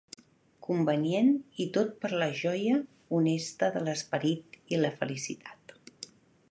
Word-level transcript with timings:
Convenient 0.67 1.29
i 1.65 1.67
tot 1.75 1.91
per 2.05 2.11
a 2.13 2.19
la 2.23 2.29
joia 2.39 2.79
honesta 3.19 3.73
de 3.77 3.85
l'esperit 3.87 4.61
i 4.77 4.85
la 4.85 4.95
felicitat. 5.03 5.79